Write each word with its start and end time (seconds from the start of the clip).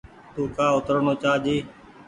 تو 0.33 0.41
ڪآ 0.55 0.65
اوترڻو 0.75 1.13
چآ 1.21 1.31
جي۔ 1.45 1.57